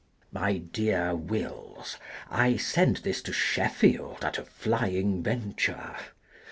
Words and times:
My 0.31 0.57
Dear 0.57 1.13
Wills:— 1.13 1.97
I 2.47 2.57
send 2.57 2.97
this 3.05 3.21
to 3.21 3.31
Sheffield 3.31 4.25
at 4.25 4.39
a 4.39 4.45
flying 4.45 5.21
venture. 5.21 5.95